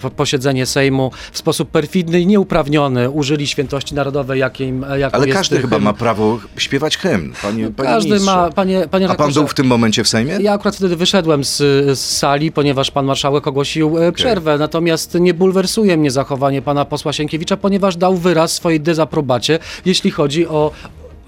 [0.00, 5.60] po- posiedzenie Sejmu w sposób perfidny i nieuprawniony użyli świętości narodowej, jakim, jaką Ale każdy
[5.60, 8.36] chyba ma prawo śpiewać hymn, panie, panie Każdy ministrze.
[8.36, 10.38] ma, panie, panie A pan był w tym momencie w Sejmie?
[10.40, 11.56] ja akurat wtedy wyszedłem z,
[11.98, 14.58] z sali, ponieważ pan marszałek ogłosił e, przerwę.
[14.58, 20.46] Natomiast nie bulwersuje mnie zachowanie pana posła Sienkiewicza, ponieważ dał wyraz swojej dezaprobacie, jeśli chodzi
[20.46, 20.67] o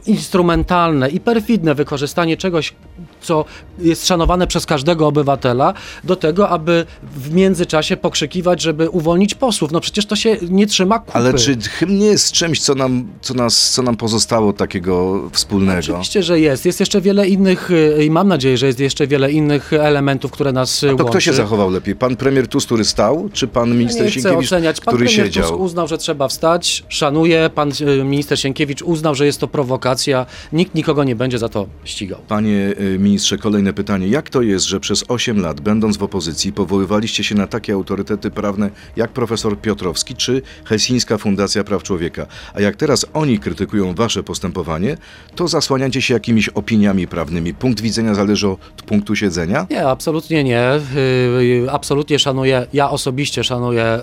[0.07, 2.75] instrumentalne i perfidne wykorzystanie czegoś,
[3.23, 3.45] co
[3.79, 9.73] jest szanowane przez każdego obywatela, do tego, aby w międzyczasie pokrzykiwać, żeby uwolnić posłów.
[9.73, 11.13] No przecież to się nie trzyma kupy.
[11.13, 15.79] Ale czy hymn nie jest czymś, co nam, co nas, co nam pozostało takiego wspólnego?
[15.81, 16.67] Oczywiście, że jest.
[16.67, 20.53] Jest jeszcze wiele innych y, i mam nadzieję, że jest jeszcze wiele innych elementów, które
[20.53, 21.05] nas y, To łączy.
[21.11, 21.97] kto się zachował lepiej?
[21.97, 24.81] Pan premier Tusk, który stał, czy pan minister nie Sienkiewicz, oceniać.
[24.81, 25.49] Pan który premier siedział?
[25.49, 26.85] Tusk uznał, że trzeba wstać.
[26.89, 27.51] Szanuję.
[27.55, 30.27] Pan y, minister Sienkiewicz uznał, że jest to prowokacja.
[30.53, 32.19] Nikt nikogo nie będzie za to ścigał.
[32.29, 34.09] Panie y, ministrze, kolejne pytanie.
[34.09, 38.31] Jak to jest, że przez 8 lat, będąc w opozycji, powoływaliście się na takie autorytety
[38.31, 42.27] prawne jak profesor Piotrowski czy Helsińska Fundacja Praw Człowieka?
[42.55, 44.97] A jak teraz oni krytykują wasze postępowanie,
[45.35, 47.55] to zasłaniacie się jakimiś opiniami prawnymi.
[47.55, 49.67] Punkt widzenia zależy od punktu siedzenia?
[49.71, 50.71] Nie, absolutnie nie.
[50.97, 50.99] Y,
[51.67, 54.01] y, Absolutnie szanuję, ja osobiście szanuję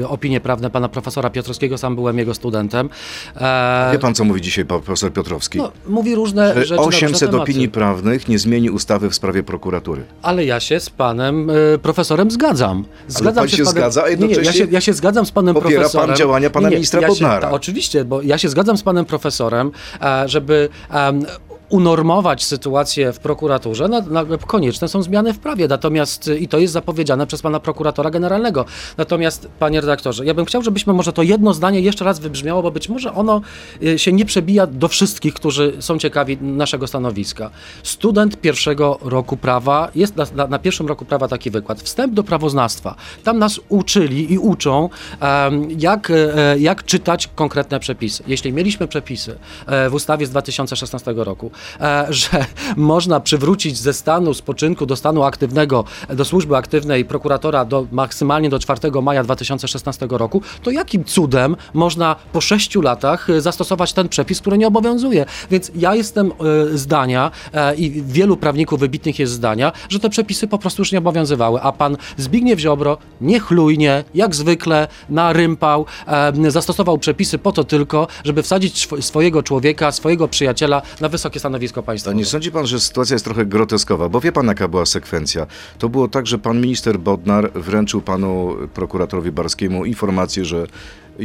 [0.00, 2.88] y, opinie prawne pana profesora Piotrowskiego, sam byłem jego studentem.
[3.36, 5.58] E, Wie pan, co mówi dzisiaj profesor Piotrowski?
[5.58, 7.42] no, mówi różne Że rzeczy na różne 800 tematy.
[7.42, 7.91] opinii prawnych
[8.28, 10.04] nie zmieni ustawy w sprawie prokuratury.
[10.22, 12.84] Ale ja się z panem y, profesorem zgadzam.
[13.08, 15.30] Zgadzam pan się z panem, zgadza, a nie, nie, ja, się, ja się zgadzam z
[15.32, 16.16] panem popiera pan profesorem.
[16.16, 17.34] działania pana ministra ja Bodnara.
[17.34, 19.70] Się, ta, oczywiście, bo ja się zgadzam z panem profesorem,
[20.02, 21.26] e, żeby em,
[21.72, 25.68] unormować sytuację w prokuraturze, na, na, konieczne są zmiany w prawie.
[25.68, 28.64] Natomiast y, i to jest zapowiedziane przez pana prokuratora generalnego.
[28.96, 32.70] Natomiast, panie redaktorze, ja bym chciał, żebyśmy może to jedno zdanie jeszcze raz wybrzmiało, bo
[32.70, 33.40] być może ono
[33.82, 37.50] y, się nie przebija do wszystkich, którzy są ciekawi naszego stanowiska.
[37.82, 42.94] Student pierwszego roku prawa, jest na, na, pierwszym roku prawa taki wykład, wstęp do prawoznawstwa.
[43.24, 44.88] Tam nas uczyli i uczą,
[45.78, 48.22] jak, e, jak czytać konkretne przepisy.
[48.26, 51.61] Jeśli mieliśmy przepisy e, w ustawie z 2016 roku, e,
[52.08, 52.46] że
[52.76, 58.50] można przywrócić ze stanu spoczynku do stanu aktywnego, e, do służby aktywnej prokuratora do, maksymalnie
[58.50, 64.08] do 4 maja 2016 roku, to jakim cudem można po 6 latach e, zastosować ten
[64.08, 65.26] przepis, który nie obowiązuje?
[65.50, 66.32] Więc ja jestem e,
[66.78, 70.98] zdania e, i wielu prawników wybitnych jest zdania, że te przepisy po prostu już nie
[70.98, 78.06] obowiązywały, a pan Zbigniew Ziobro niechlujnie, jak zwykle, narympał, e, zastosował przepisy po to tylko,
[78.24, 82.16] żeby wsadzić swo- swojego człowieka, swojego przyjaciela na wysokie stanowisko A państwowe.
[82.16, 84.08] nie sądzi pan, że sytuacja jest trochę groteskowa?
[84.08, 85.46] Bo wie pan, jaka była sekwencja.
[85.78, 90.66] To było tak, że pan minister Bodnar wręczył panu prokuratorowi Barskiemu informację, że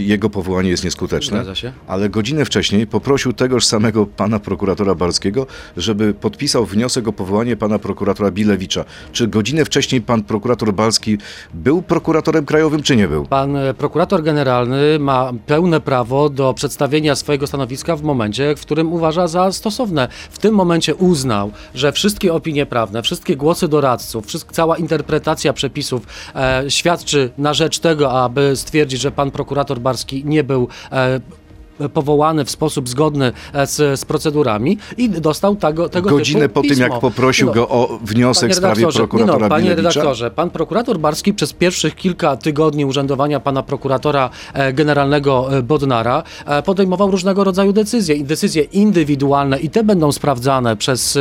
[0.06, 1.46] jego powołanie jest nieskuteczne.
[1.88, 7.80] Ale godzinę wcześniej poprosił tegoż samego pana prokuratora Barskiego, żeby podpisał wniosek o powołanie pana
[7.80, 8.86] prokuratora Bilewicza.
[9.12, 11.18] Czy godzinę wcześniej pan prokurator Balski
[11.54, 13.26] był prokuratorem krajowym, czy nie był?
[13.26, 18.94] Pan e, prokurator generalny ma pełne prawo do przedstawienia swojego stanowiska w momencie, w którym
[18.94, 20.08] uważa za stosowne.
[20.30, 26.08] W tym momencie uznał, że wszystkie opinie prawne, wszystkie głosy doradców, wszystk, cała interpretacja przepisów
[26.36, 31.20] e, świadczy na rzecz tego, aby stwierdzić, że pan prokurator Barski nie był e,
[31.94, 36.70] powołany w sposób zgodny e, z, z procedurami i dostał tego, tego Godzinę po tym,
[36.70, 36.86] pismo.
[36.86, 39.90] jak poprosił No, go o wniosek w sprawie redaktorze, prokuratora no, Panie Bilewicza?
[39.90, 46.24] redaktorze, pan prokurator Barski przez pierwszych kilka tygodni urzędowania pana prokuratora e, generalnego e, Bodnara
[46.66, 51.20] podejmował różnego rodzaju decyzje i decyzje indywidualne i te będą sprawdzane przez,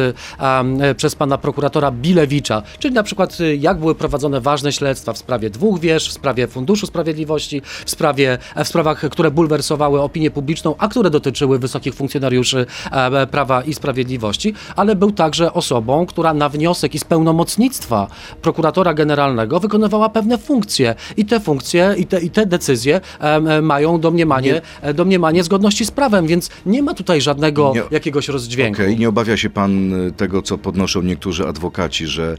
[0.97, 5.81] przez pana prokuratora Bilewicza, czyli na przykład jak były prowadzone ważne śledztwa w sprawie dwóch
[5.81, 10.46] wież, w sprawie Funduszu Sprawiedliwości, w, sprawie, w sprawach, które bulwersowały opinię publiczną,
[10.79, 16.49] a które dotyczyły wysokich funkcjonariuszy e, Prawa i Sprawiedliwości, ale był także osobą, która na
[16.49, 18.07] wniosek i z pełnomocnictwa
[18.43, 20.95] prokuratora generalnego wykonywała pewne funkcje.
[21.17, 25.91] I te funkcje i te, i te decyzje e, mają domniemanie, e, domniemanie zgodności z
[25.91, 28.83] prawem, więc nie ma tutaj żadnego Nie- jakiegoś rozdźwięku.
[28.83, 32.39] Okej, nie obawia się pan y, tego, co podnoszą niektórzy adwokaci, że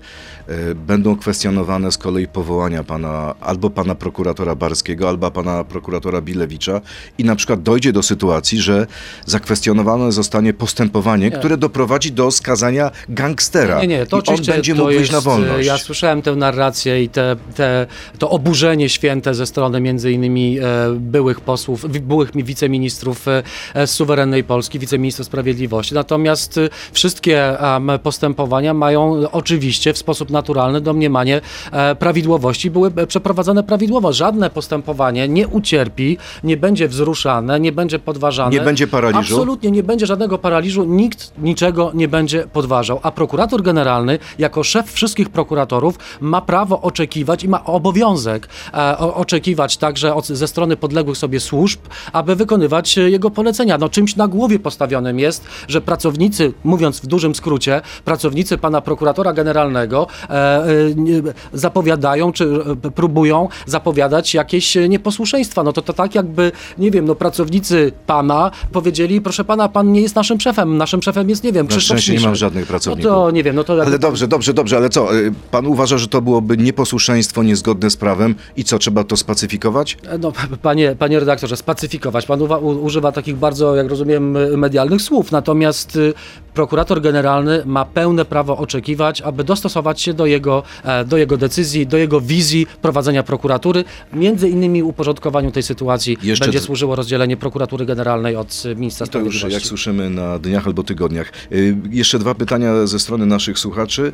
[0.76, 6.82] będą kwestionowane z kolei powołania pana albo pana prokuratora Barskiego, albo pana prokuratora Bilewicza
[7.18, 8.88] i na przykład dojdzie do sytuacji, że
[9.26, 13.82] zakwestionowane zostanie postępowanie, które doprowadzi do skazania gangstera.
[13.82, 15.68] Nie, nie, to I on oczywiście będzie to mógł jest, wyjść na wolność.
[15.68, 17.88] Ja słyszałem tę narrację i te, te,
[18.20, 20.64] to oburzenie święte ze strony między innymi e,
[20.96, 25.96] byłych posłów, byłych mi wiceministrów e, e, z suwerennej Polski, wiceministrów sprawiedliwości.
[25.96, 26.60] Natomiast
[26.92, 27.58] wszystkie
[28.04, 32.72] postępowania mają oczywiście w sposób naturalny domniemanie e, prawidłowości.
[32.72, 34.14] Były e, przeprowadzone prawidłowo.
[34.14, 38.52] Żadne postępowanie nie ucierpi, nie będzie wzruszane, nie będzie podważane.
[38.52, 39.20] Nie będzie paraliżu?
[39.20, 43.00] Absolutnie nie będzie żadnego paraliżu, nikt niczego nie będzie podważał.
[43.04, 49.78] A prokurator generalny, jako szef wszystkich prokuratorów, ma prawo oczekiwać i ma obowiązek e, oczekiwać
[49.78, 51.80] także od, ze strony podległych sobie służb,
[52.14, 53.78] aby wykonywać jego polecenia.
[53.78, 59.34] No czymś na głowie postawionym jest, że pracownicy, mówiąc w dużym skrócie, pracownicy pana prokuratora
[59.34, 60.08] generalnego
[61.54, 62.46] zapowiadają, czy
[62.86, 65.64] e, próbują zapowiadać jakieś e, nieposłuszeństwa.
[65.64, 70.02] No to, to tak jakby, nie wiem, no pracownicy pana powiedzieli, proszę pana, pan nie
[70.02, 72.40] jest naszym szefem, naszym szefem jest, nie wiem, Krzysztof szczęście nie mam Śmiszek.
[72.40, 73.12] żadnych pracowników.
[73.12, 73.74] No to nie wiem, no to...
[73.74, 75.08] Ale dobrze, dobrze, dobrze, ale co?
[75.52, 79.98] Pan uważa, że to byłoby nieposłuszeństwo niezgodne z prawem i co, trzeba to spacyfikować?
[80.20, 82.26] No, panie, panie redaktorze, spacyfikować.
[82.26, 85.32] Pan uwa, u, używa takich bardzo, jak rozumiem, medialnych słów.
[85.32, 85.98] Natomiast
[86.54, 91.88] prokurator generalny ma pełne prawo oczekiwać, aby dostosować się do jego, e, do jego decyzji,
[91.88, 93.84] do jego wizji prowadzenia prokuratury.
[94.14, 99.20] Między innymi uporządkowaniu tej sytuacji Jeszcze będzie służyło rozdzielenie prokuratury generalnej od y, ministra To
[99.20, 101.32] już jak słyszymy na dniach albo tygodniach.
[101.52, 104.14] Y, Jeszcze dwa pytania ze strony naszych słuchaczy.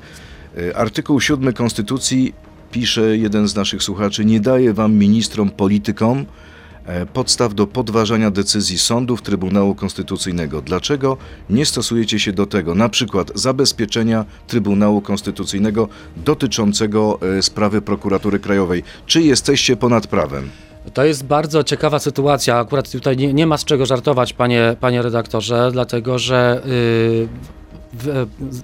[0.76, 2.34] Artykuł 7 Konstytucji
[2.74, 6.26] pisze jeden z naszych słuchaczy, nie daje wam ministrom, politykom e,
[7.13, 10.62] podstaw do podważania decyzji sądów Trybunału Konstytucyjnego.
[10.62, 11.17] Dlaczego
[11.50, 18.84] nie stosujecie się do tego, na przykład zabezpieczenia Trybunału Konstytucyjnego dotyczącego e, sprawy prokuratury krajowej?
[19.06, 20.50] Czy jesteście ponad prawem?
[20.93, 22.58] To jest bardzo ciekawa sytuacja.
[22.58, 27.28] Akurat tutaj nie, nie ma z czego żartować, panie, panie redaktorze, dlatego że yy,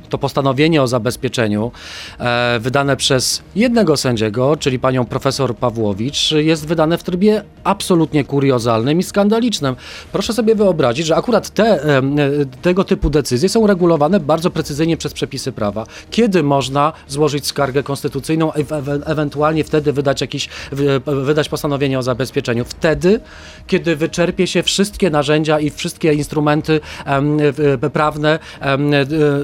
[0.09, 1.71] to postanowienie o zabezpieczeniu
[2.19, 8.99] e, wydane przez jednego sędziego, czyli panią profesor Pawłowicz, jest wydane w trybie absolutnie kuriozalnym
[8.99, 9.75] i skandalicznym.
[10.11, 12.01] Proszę sobie wyobrazić, że akurat te, e,
[12.61, 15.85] tego typu decyzje są regulowane bardzo precyzyjnie przez przepisy prawa.
[16.11, 18.63] Kiedy można złożyć skargę konstytucyjną, e, e,
[19.05, 22.65] ewentualnie wtedy wydać jakiś, wy- wydać postanowienie o zabezpieczeniu?
[22.65, 23.19] Wtedy,
[23.67, 26.79] kiedy wyczerpie się wszystkie narzędzia i wszystkie instrumenty
[27.93, 28.77] prawne e,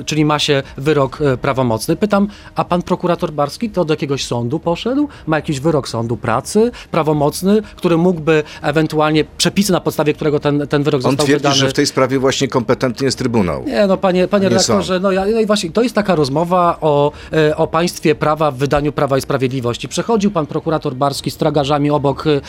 [0.05, 1.95] czyli ma się wyrok e, prawomocny.
[1.95, 5.07] Pytam, a pan prokurator Barski to do jakiegoś sądu poszedł?
[5.25, 10.83] Ma jakiś wyrok sądu pracy prawomocny, który mógłby ewentualnie przepisy, na podstawie którego ten, ten
[10.83, 11.55] wyrok On został twierdzi, wydany.
[11.55, 13.63] że w tej sprawie właśnie kompetentny jest Trybunał.
[13.63, 16.77] Nie, no panie, panie Nie redaktorze, no, ja, no i właśnie to jest taka rozmowa
[16.81, 19.87] o, e, o państwie prawa w wydaniu Prawa i Sprawiedliwości.
[19.87, 22.41] Przechodził pan prokurator Barski z tragarzami obok e,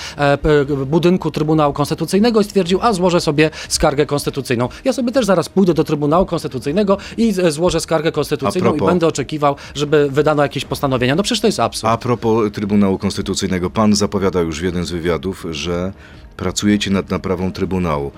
[0.86, 4.68] budynku Trybunału Konstytucyjnego i stwierdził, a złożę sobie skargę konstytucyjną.
[4.84, 9.06] Ja sobie też zaraz pójdę do Trybunału Konstytucyjnego i złożę skargę konstytucyjną propos- i będę
[9.06, 11.14] oczekiwał, żeby wydano jakieś postanowienia.
[11.14, 11.92] No przecież to jest absurd.
[11.92, 15.92] A propos Trybunału Konstytucyjnego, pan zapowiadał już w jednym z wywiadów, że
[16.36, 18.10] pracujecie nad naprawą Trybunału.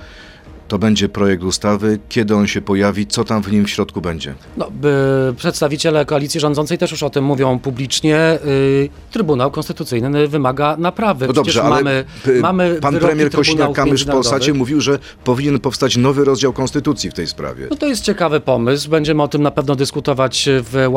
[0.68, 4.34] To będzie projekt ustawy, kiedy on się pojawi, co tam w nim w środku będzie.
[4.56, 4.94] No, by
[5.36, 8.38] przedstawiciele koalicji rządzącej też już o tym mówią publicznie.
[8.46, 11.26] Y, Trybunał Konstytucyjny wymaga naprawy.
[11.26, 14.10] No dobrze, Przecież ale mamy, p- mamy pan premier Kośniak-Kamysz w.
[14.10, 17.66] Polsacie mówił, że powinien powstać nowy rozdział Konstytucji w tej sprawie.
[17.70, 18.90] No to jest ciekawy pomysł.
[18.90, 20.88] Będziemy o tym na pewno dyskutować w,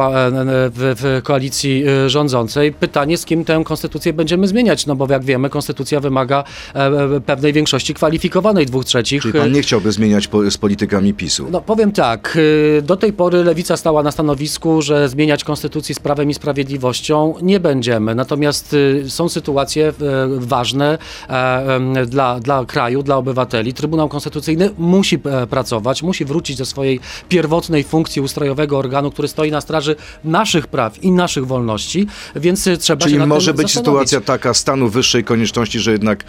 [0.74, 2.74] w, w koalicji y, rządzącej.
[2.74, 6.44] Pytanie, z kim tę konstytucję będziemy zmieniać, no bo jak wiemy, konstytucja wymaga
[6.76, 6.78] e,
[7.16, 9.22] e, pewnej większości kwalifikowanej, dwóch trzecich.
[9.22, 11.47] Czyli pan nie chciałby zmieniać po, z politykami PiSu.
[11.52, 16.00] No powiem tak, y, do tej pory Lewica stała na stanowisku, że zmieniać konstytucję z
[16.00, 18.15] prawem i sprawiedliwością nie będziemy.
[18.15, 19.93] Natomiast y, są sytuacje y,
[20.39, 20.97] ważne
[21.30, 23.74] e, dla, dla kraju, dla obywateli.
[23.74, 29.52] Trybunał Konstytucyjny musi e, pracować, musi wrócić do swojej pierwotnej funkcji ustrojowego organu, który stoi
[29.52, 34.10] na straży naszych praw i naszych wolności, więc trzeba Czyli się może być zastanowić.
[34.10, 36.24] sytuacja taka stanu wyższej konieczności, że jednak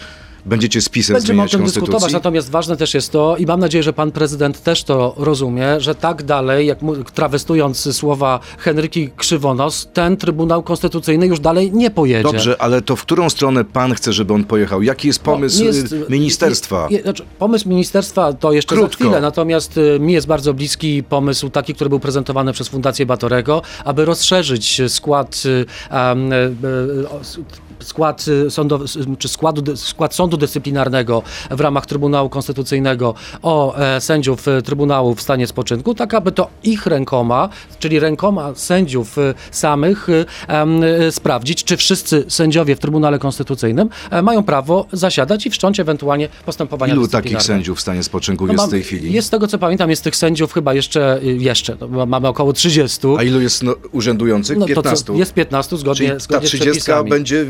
[0.47, 3.83] będziecie z PiSem Będziemy o tym dyskutować, natomiast ważne też jest to, i mam nadzieję,
[3.83, 6.79] że pan prezydent też to rozumie, że tak dalej, jak
[7.15, 12.23] trawestując słowa Henryki Krzywonos, ten Trybunał Konstytucyjny już dalej nie pojedzie.
[12.23, 14.83] Dobrze, ale to w którą stronę pan chce, żeby on pojechał?
[14.83, 16.87] Jaki jest No, pomysł nie jest- y, ministerstwa?
[16.91, 18.91] Je, je, znaczy, pomysł ministerstwa to jeszcze Krótko.
[18.93, 23.07] za chwilę, natomiast y, mi jest bardzo bliski pomysł taki, który był prezentowany przez Fundację
[23.07, 25.65] Batorego, aby rozszerzyć skład, y, y,
[26.67, 27.09] y,
[27.85, 34.01] skład, y, sądow, s- czy składu, skład sądu dyscyplinarnego w ramach Trybunału Konstytucyjnego o e,
[34.01, 39.35] sędziów y, Trybunału w stanie spoczynku, tak aby to ich rękoma, czyli rękoma sędziów y,
[39.51, 40.09] samych
[41.11, 46.93] sprawdzić, czy wszyscy sędziowie w Trybunale Konstytucyjnym e, mają prawo zasiadać i wszcząć ewentualnie postępowania
[46.95, 49.13] Ilu takich sędziów w stanie spoczynku No jest w tej chwili?
[49.13, 52.99] Jest z tego co pamiętam, jest tych sędziów chyba jeszcze, jeszcze no, mamy około 30.
[53.19, 54.59] A ilu jest no, urzędujących?
[54.59, 55.05] No to 15.
[55.05, 57.11] co, jest 15 zgodnie, Czyli ta zgodnie z 30 przepisami.
[57.11, 57.47] będzie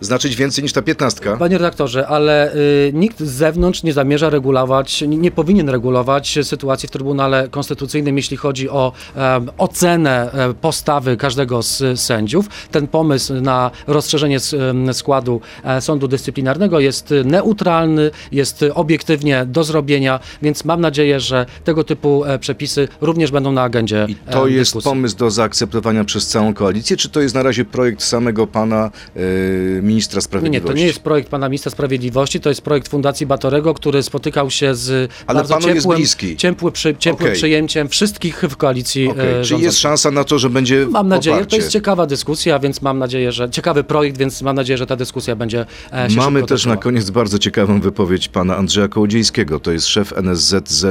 [0.00, 1.36] znaczyć więcej niż ta 15.
[1.38, 6.88] Panie redaktorze, ale y, nikt z zewnątrz nie zamierza regulować, nie, nie powinien regulować sytuacji
[6.88, 12.48] w Trybunale Konstytucyjnym, jeśli chodzi o em, ocenę e, postawy każdego z sędziów.
[12.70, 14.38] Ten pomysł na rozszerzenie
[14.92, 21.84] składu e, sądu dyscyplinarnego jest neutralny, jest obiektywnie do zrobienia, więc mam nadzieję, że tego
[21.84, 24.90] typu e, przepisy również będą na agendzie I to e, jest dyskusji.
[24.90, 29.20] pomysł do zaakceptowania przez całą koalicję, czy to jest na razie projekt samego pana e,
[29.82, 30.68] ministra Nie, nie, sprawiedliwości?
[30.74, 34.74] to nie jest projekt pana ministra sprawiedliwości, to jest projekt Fundacji Batorego, który spotykał się
[34.74, 36.02] z Ale bardzo ciepłym,
[36.36, 37.36] ciepły przy, ciepłym Okej.
[37.36, 41.36] przyjęciem wszystkich w koalicji Okej, e, Czyli jest szansa na to, że będzie Mam nadzieję,
[41.36, 41.50] poparcie.
[41.50, 44.96] to jest ciekawa dyskusja, więc mam nadzieję, że ciekawy projekt, więc mam nadzieję, że ta
[44.96, 49.60] dyskusja będzie e, się Mamy też na koniec bardzo ciekawą wypowiedź pana Andrzeja Kołodziejskiego.
[49.60, 50.84] To jest szef NSZZ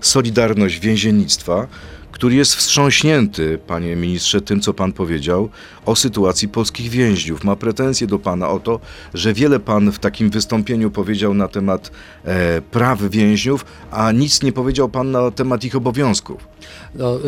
[0.00, 1.66] Solidarność Więziennictwa,
[2.14, 5.48] który jest wstrząśnięty, panie ministrze, tym, co pan powiedział
[5.86, 7.44] o sytuacji polskich więźniów.
[7.44, 8.80] Ma pretensje do pana o to,
[9.14, 11.90] że wiele pan w takim wystąpieniu powiedział na temat
[12.24, 16.48] e, praw więźniów, a nic nie powiedział pan na temat ich obowiązków.
[16.94, 17.18] No,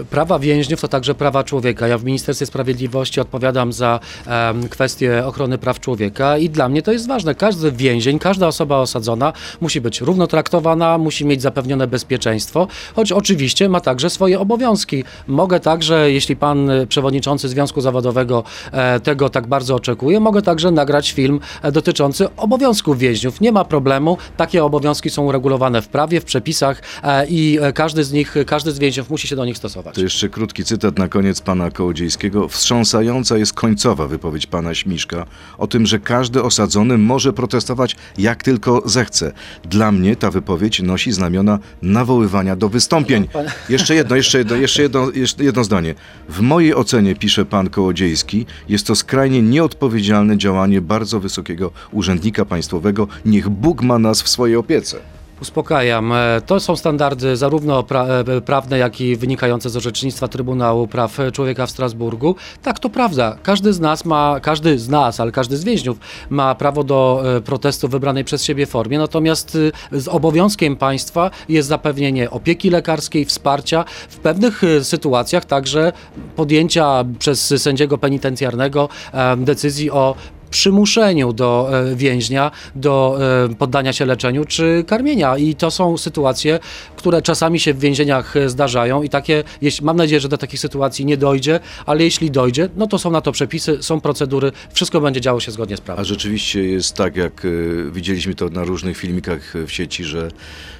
[0.00, 1.88] y, prawa więźniów to także prawa człowieka.
[1.88, 6.92] Ja w Ministerstwie Sprawiedliwości odpowiadam za em, kwestie ochrony praw człowieka i dla mnie to
[6.92, 7.34] jest ważne.
[7.34, 13.68] Każdy więzień, każda osoba osadzona musi być równo traktowana, musi mieć zapewnione bezpieczeństwo, choć oczywiście
[13.68, 15.04] ma także swoje obowiązki.
[15.26, 20.70] Mogę także, jeśli pan y, przewodniczący Związku Zawodowego e, tego tak bardzo oczekuje, mogę także
[20.70, 23.40] nagrać film e, dotyczący obowiązków więźniów.
[23.40, 24.18] Nie ma problemu.
[24.36, 28.78] Takie obowiązki są uregulowane w prawie, w przepisach e, i każdy z nich, każdy z
[28.78, 29.94] więźniów musi się do nich stosować.
[29.94, 32.48] To jeszcze krótki cytat na koniec pana Kołodziejskiego.
[32.48, 35.26] Wstrząsająca jest końcowa wypowiedź pana Śmiszka
[35.58, 39.32] o tym, że każdy osadzony może protestować jak tylko zechce.
[39.64, 43.28] Dla mnie ta wypowiedź nosi znamiona nawoływania do wystąpień.
[43.28, 45.94] Pan- Jeszcze jedno, jeszcze jedno, jeszcze jedno, jeszcze jedno zdanie.
[46.28, 53.08] W mojej ocenie, pisze pan Kołodziejski, jest to skrajnie nieodpowiedzialne działanie bardzo wysokiego urzędnika państwowego.
[53.24, 54.96] Niech Bóg ma nas w swojej opiece.
[55.42, 56.12] Uspokajam.
[56.12, 61.18] E, To są standardy zarówno pra, e, prawne, jak i wynikające z orzecznictwa Trybunału Praw
[61.32, 62.36] Człowieka w Strasburgu.
[62.62, 63.36] Tak, to prawda.
[63.42, 65.98] Każdy z nas ma, każdy z nas, ale każdy z więźniów
[66.30, 68.98] ma prawo do e, protestu w wybranej przez siebie formie.
[68.98, 69.58] Natomiast
[69.92, 75.92] z obowiązkiem państwa jest zapewnienie opieki lekarskiej, wsparcia, w pewnych sytuacjach także
[76.36, 78.88] podjęcia przez sędziego penitencjarnego
[79.36, 80.14] decyzji o
[80.50, 83.18] przymuszeniu do e, więźnia, do
[83.50, 85.36] e, poddania się leczeniu czy karmienia.
[85.36, 86.58] I to są sytuacje,
[86.96, 89.44] które czasami się w więzieniach e, zdarzają i takie,
[89.82, 93.20] mam nadzieję, że do takich sytuacji nie dojdzie, ale jeśli dojdzie, no to są na
[93.20, 96.00] to przepisy, są procedury, wszystko będzie działo się zgodnie z prawem.
[96.00, 97.46] A rzeczywiście jest tak, jak
[97.92, 100.28] widzieliśmy to na różnych filmikach w sieci, że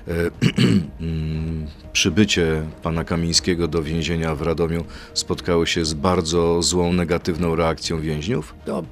[1.01, 1.67] mm,
[1.97, 4.85] przybycie pana Kamińskiego do więzienia w Radomiu
[5.15, 8.55] spotkało się z bardzo złą, negatywną reakcją więźniów?
[8.67, 8.83] No,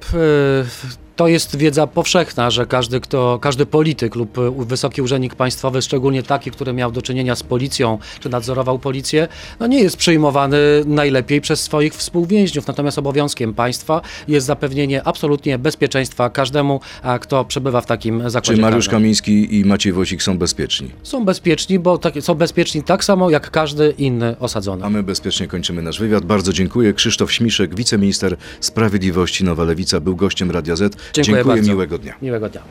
[1.15, 6.23] to jest wiedza powszechna, że każdy, kto, każdy polityk lub y, wysoki urzędnik państwowy, szczególnie
[6.23, 9.27] taki, który miał do czynienia z policją, czy nadzorował policję,
[9.59, 12.67] no nie jest przyjmowany najlepiej przez swoich współwięźniów.
[12.67, 16.79] Natomiast obowiązkiem państwa jest zapewnienie absolutnie bezpieczeństwa każdemu,
[17.21, 19.01] kto przebywa w takim zakładzie Czy Mariusz karnym.
[19.01, 20.91] Kamiński i Maciej Wosik są bezpieczni?
[21.03, 24.85] Są bezpieczni, bo tak, są bezpieczni tak samo jak każdy inny osadzony.
[24.85, 26.25] A my bezpiecznie kończymy nasz wywiad.
[26.25, 26.93] Bardzo dziękuję.
[26.93, 31.04] Krzysztof Śmiszek, wiceminister sprawiedliwości Nowa Lewica, był gościem Radia Z.
[31.13, 31.71] Dziękuję bardzo.
[31.71, 32.13] miłego dnia.
[32.21, 32.61] Miłego dnia.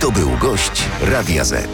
[0.00, 1.68] To był gość Radia Z.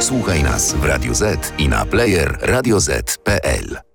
[0.00, 3.89] Słuchaj nas w Radio Z i na player radioz.pl.